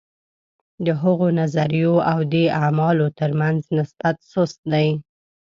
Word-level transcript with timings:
د 0.85 0.87
هغو 1.01 1.27
نظریو 1.39 1.93
او 2.11 2.19
دې 2.33 2.45
اعمالو 2.63 3.07
ترمنځ 3.19 3.59
نسبت 3.77 4.15
سست 4.31 4.59
دی. 4.73 4.87